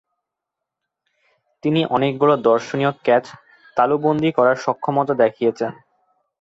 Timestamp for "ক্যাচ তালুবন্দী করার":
3.05-4.57